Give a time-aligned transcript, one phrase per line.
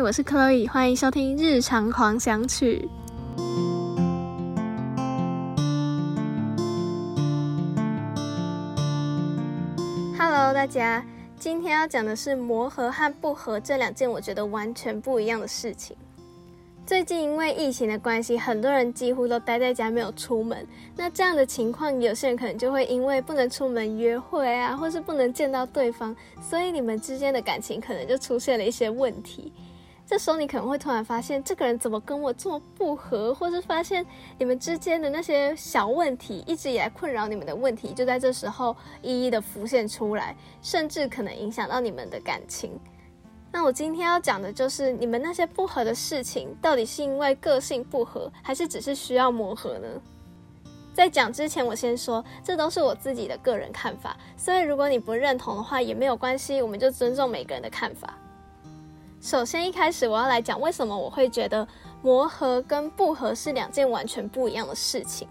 [0.00, 2.88] 我是 Chloe，欢迎收听《日常狂想曲》。
[10.16, 11.04] Hello，大家，
[11.36, 15.96] 今天要讲的是磨合和不合这两件我觉得完全不一样的事情。
[16.86, 20.64] 最近因为疫情的关系，很多人几乎都待在家没有出门。
[20.96, 29.52] 那这样的情况，有些人可能就会因为不能出门约会啊，或是不能见到对方，所以你们之间的感情可能就出现了一些问题。
[30.08, 34.04] 这时候你可能会突然发现，这个人怎么跟我这么不合，或是发现
[34.38, 42.72] 你们之间的那些小问题，一直以来困扰你们的问题，就在这时候一一的浮现出来，甚至可能影响到你们的感情。
[43.52, 49.88] 那我今天要讲的就是你们那些不合的事情，到底是因为个性不合，还是只是需要磨合呢？
[50.94, 58.16] 在讲之前，我先说，这都是我自己的个人看法，所以如果你不认同的话也没有关系，我们就尊重每个人的看法。
[59.20, 61.66] 首先一开始我要来讲为什么我会觉得
[62.02, 65.26] 磨合跟不合是两件完全不一样的事情。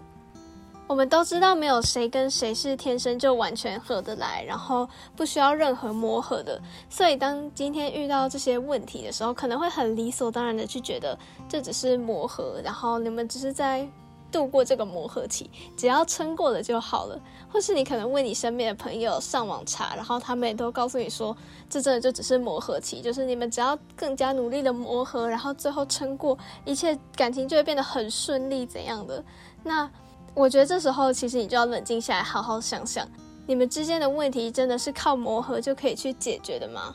[0.86, 6.58] 我们都知道，没有谁跟谁是天生就完全合得来，然后不需要任何磨合的。
[6.88, 13.86] 所以，当今天遇到这些问题的时候，可能会很理所当然的去觉得这只是磨合，然后你们只是在
[14.30, 17.20] 度过这个磨合期，只要撑过了就好了。
[17.50, 21.36] 或是你可能问你身边的朋友上网查，然后他们也都告诉你说，
[21.70, 29.24] 这真的就只是磨合期，就是你们只要更加努力的磨合，然后最后撑过，一切感情就会变得很顺利怎样的？
[29.62, 29.90] 那。
[30.34, 33.04] 我觉得这时候其实你就要冷静下来，好好想想，
[33.44, 36.94] 你们之间的问题真的是靠磨合就可以去解决的吗？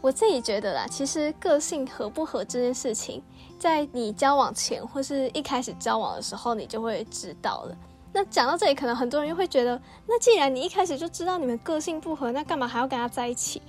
[0.00, 3.22] 我自己觉得啦，其实个性合不合这件事情，
[3.58, 7.76] 在你交往前或是一开始交往的时候，你就会知道了。
[8.12, 13.60] 那讲到这里，可能很多人又会觉得，那既然你一开始就知道你们个性不合，那干嘛还要跟他在一起？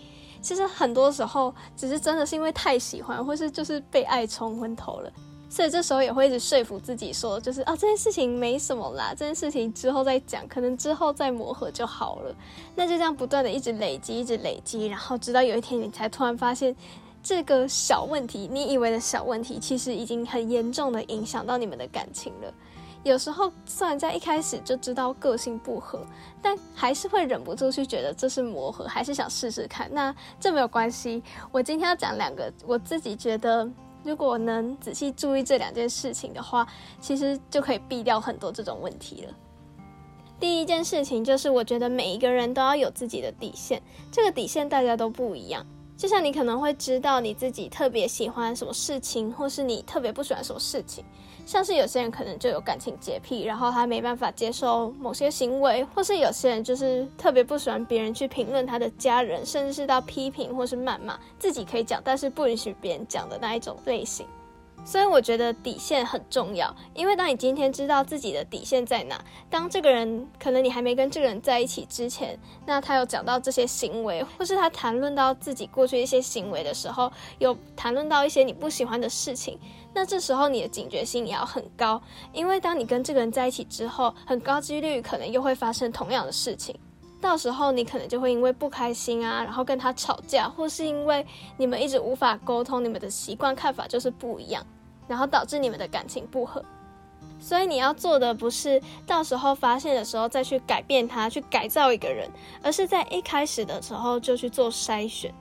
[0.41, 5.11] 其实很多时候，只是真的是因为太喜欢，或是就是被爱冲昏头了。
[5.51, 12.35] 所以这时候也会一直说服自己说，就是啊，这件事情没什么啦，这件事情之后再讲，可能之后再磨合就好了。
[12.75, 16.75] 那就这样不断的一直累积，一直累积，然后直到有一天你才突然发现，
[17.23, 22.53] 这个小问题，你以为的小问题，其实已经很严重的影响到你们的感情了。
[23.01, 26.05] 有时候虽然在一开始就知道个性不合，
[26.43, 29.89] 但还是会忍不住去觉得这是磨合，还是想试试看。
[29.91, 33.67] 那这没有关系，我今天要讲两个我自己觉得。
[34.03, 36.67] 如果能仔细注意这两件事情的话，
[36.99, 39.33] 其实就可以避掉很多这种问题了。
[40.39, 45.65] 第一件事情就是，我觉得每一个人都要有自己的底线，这个底线大家都不一样。
[45.99, 51.03] 就像你可能会知道你自己特别喜欢什么事情，或是你特别不喜欢什么事情。
[51.45, 64.25] 像是有些人可能就有感情洁癖，然后他没办法接受某些行为，或是有些人就是特别不喜欢别人去评论他的家人，甚至是到批评或是谩骂，自己可以讲，但是不允许别人讲的那一种类型。
[64.85, 79.59] 所以我觉得底线很重要，因为当你今天知道自己的底线在哪，当这个人可能你还没跟这个人在一起之前，那他有讲到这些行为，或是他谈论到自己过去一些行为的时候，有谈论到一些你不喜欢的事情，
[79.93, 82.01] 那这时候你的警觉性也要很高，
[82.33, 86.75] 因为当你跟这个人在一起之后，很高几率可能又会发生同样的事情。
[87.21, 91.25] 到时候你可能就会因为不开心啊，然后跟他吵架，或是因为
[91.57, 94.65] 你们一直无法沟通，你们的习惯看法就是不一样，
[95.07, 96.63] 然后导致你们的感情不和。
[97.41, 102.29] 所以你要做的不是到时候发现的时候再去改变他，去改造一个人，
[102.61, 105.33] 而是在一开始的时候就去做筛选，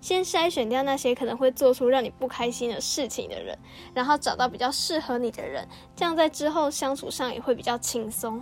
[0.00, 3.56] 先筛选掉那些可能会做出让你不开心的事情的人，
[3.94, 8.40] 然后找到比较适合你的人，这样在之后相处上也会比较轻松。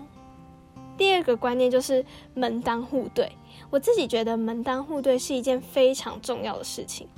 [0.97, 3.31] 第二个观念就是门当户对。
[3.71, 7.09] 我自己觉得门当户对是一件非常重要的事情。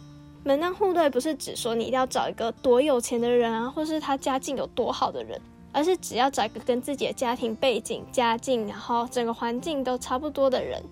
[0.44, 5.38] 门当户对不是指说你一定要找一个多有钱的人啊，或是他家境有多好的人，
[5.72, 10.82] 而是只要找一个跟自己的家庭背景、家境，然后整个环境都差不多的人。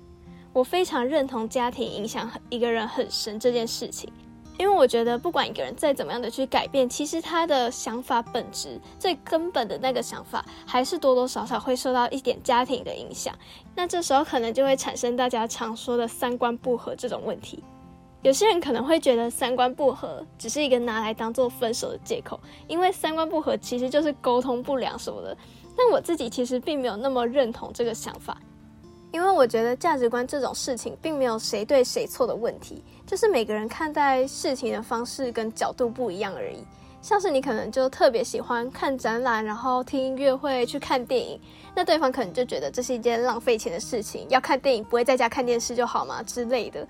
[0.52, 4.10] 我非常认同家庭影响一个人很深这件事情。
[4.58, 13.34] 因为我觉得，不管一个人再怎么样的去改变，其实他的想法本质最根本的那个想法，还是多多少少会受到一点家庭的影响。
[13.74, 17.62] 那这时候可能就会产生大家常说的三观不合这种问题。
[18.22, 25.36] 有些人可能会觉得三观不合只是一个拿来当做分手的借口，因为三观不合其实就是沟通不良什么的。
[25.76, 28.40] 但我自己其实并没有那么认同这个想法。
[29.12, 36.64] 因为我觉得价值观这种事情，并没有谁对谁错的问题，就是每个人看待事情的方式跟角度不一样而已。
[37.00, 41.40] 像是你可能就特别喜欢看展览，然后听音乐会，去看电影，
[41.72, 46.86] 那对方可能就觉得这是一件浪费钱的事情，要看电影不会在家看电视就好嘛之类的。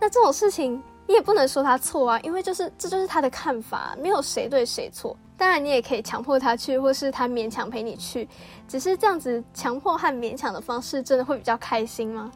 [0.00, 5.16] 那这种事情你也不能说他错啊，因为就是这就是他的看法，没有谁对谁错。
[5.38, 8.28] 当然，你也可以强迫他去，或是他勉强陪你去，
[8.68, 12.30] 只是这样子强迫和勉强的方式，真的会比较开心吗？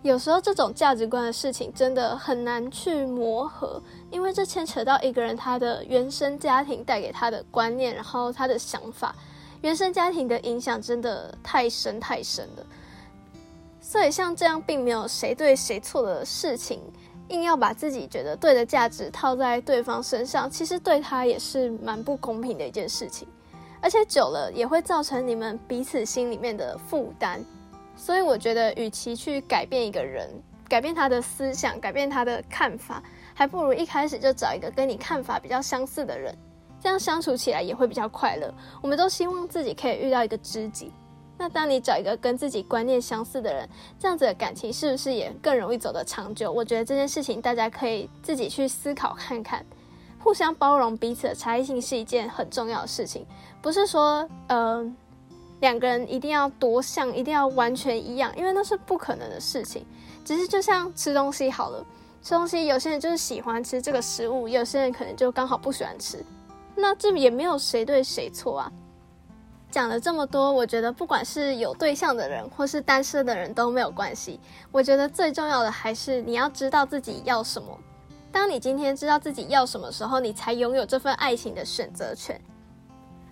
[0.00, 9.14] 有时候这种价值观的事情真的很难去磨合，因为这牵扯到一个人他的原生家庭带给他的观念，然后他的想法，
[9.60, 12.66] 原生家庭的影响真的太深太深了。
[13.80, 16.80] 所以像这样并没有谁对谁错的事情，
[17.28, 23.26] 硬要把自己觉得对的价值套在对方身上，其实对他也是蛮不公平的一件事情，
[23.80, 27.42] 而且久了也会造成你们彼此心里面的负担。
[27.96, 30.28] 所以我觉得，与其去改变一个人，
[30.68, 36.36] 改变他的思想，改变他的看法，还不如一开始就找一个跟你看法比较相似的人，
[36.80, 38.52] 这样相处起来也会比较快乐。
[38.82, 40.92] 我们都希望自己可以遇到一个知己。
[41.36, 46.50] 那当你找一个跟自己观念相似的人，这样子的感情是不是也更容易走得长久？
[46.50, 49.64] 我觉得这件事情大家可以自己去思考看看，
[50.18, 53.26] 互相包容彼此的差异性是一件很重要的事情，
[53.60, 54.96] 不是说，嗯。
[55.60, 59.86] 两个人一定要多像，一定要完全一样，因为那是不可能的事情。
[60.22, 61.82] 只是就像吃东西好了，
[62.22, 66.22] 吃东西有些人就是喜欢吃这个食物，有些人可能就刚好不喜欢吃。
[66.74, 68.72] 那这也没有谁对谁错啊。
[69.74, 74.38] 讲了这么多，我觉得不管是有对象的人或是单身的人都没有关系。
[74.70, 77.76] 我觉得最重要的还是你要知道自己要什么。
[78.30, 82.40] 当你今天知道自己要什么时候，你才拥有这份爱情的选择权。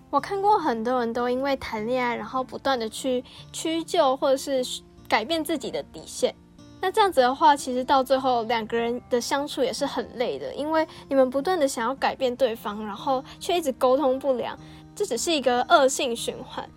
[0.09, 3.23] 我看过很多人都因为谈恋爱，然后不断的去
[3.53, 6.35] 屈就或者是改变自己的底线。
[6.81, 14.59] 那这样子的话，其实到最后两个人的相处也是很累的，因为你们不断的想要改变对方，然后却一直沟通不良，
[14.95, 16.69] 这只是一个恶性循环。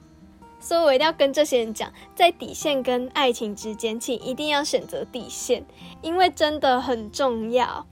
[0.58, 5.64] 所以我一定要跟这些人讲，在底线跟爱情之间，请一定要选择底线，
[6.02, 7.86] 因为真的很重要。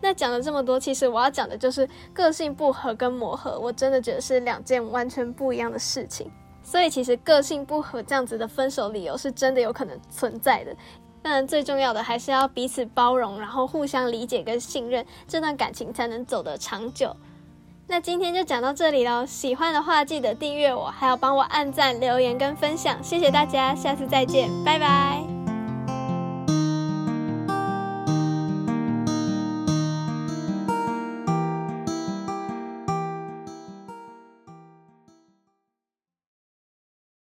[0.00, 6.30] 那讲了这么多，其实我要讲的就是个性不合跟磨合，我真的觉得是两件完全不一样的事情。
[6.62, 10.76] 所以其实个性不合这样子的分手理由是真的有可能存在的。
[11.22, 17.16] 当然最重要的还是要彼此包容，然后互相理解跟信任，这段感情才能走得长久。
[17.86, 25.33] 那今天就讲到这里喽，喜欢的话记得订阅我，还要帮我按赞、留言跟分享，谢谢大家，下次再见，拜拜。